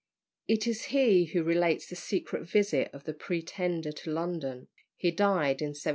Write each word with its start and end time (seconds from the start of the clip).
It 0.47 0.65
is 0.65 0.85
he 0.85 1.25
who 1.25 1.43
relates 1.43 1.85
the 1.85 1.95
secret 1.95 2.49
visit 2.49 2.89
of 2.91 3.03
the 3.03 3.13
Pretender 3.13 3.91
to 3.91 4.09
London. 4.11 4.67
He 4.97 5.11
died 5.11 5.61
in 5.61 5.75
1763. 5.77 5.89